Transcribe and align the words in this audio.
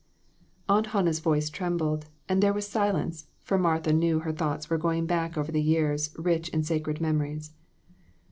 Aunt 0.67 0.87
Hannah's 0.87 1.19
voice 1.19 1.47
trembled, 1.51 2.07
and 2.27 2.41
there 2.41 2.53
was 2.55 2.67
silence, 2.67 3.27
for 3.39 3.55
Martha 3.59 3.93
knew 3.93 4.21
her 4.21 4.31
thoughts 4.33 4.67
were 4.67 4.79
going 4.79 5.05
back 5.05 5.37
over 5.37 5.51
the 5.51 5.61
years 5.61 6.09
rich 6.17 6.49
in 6.49 6.63
sacred 6.63 6.99
memories. 6.99 7.51